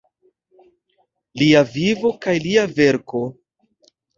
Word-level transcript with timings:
Lia 1.41 1.61
vivo 1.75 2.13
kaj 2.27 2.35
lia 2.49 2.67
verko. 2.81 3.25